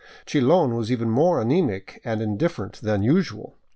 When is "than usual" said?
2.81-3.53